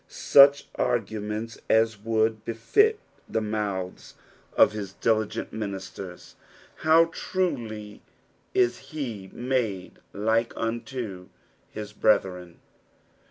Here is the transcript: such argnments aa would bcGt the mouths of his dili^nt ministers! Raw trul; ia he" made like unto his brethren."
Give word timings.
such 0.07 0.67
argnments 0.73 1.59
aa 1.69 1.85
would 2.03 2.43
bcGt 2.43 2.95
the 3.29 3.39
mouths 3.39 4.15
of 4.57 4.71
his 4.71 4.95
dili^nt 4.99 5.51
ministers! 5.51 6.35
Raw 6.83 7.05
trul; 7.05 7.71
ia 8.51 8.67
he" 8.67 9.29
made 9.31 9.99
like 10.11 10.53
unto 10.55 11.27
his 11.69 11.93
brethren." 11.93 12.57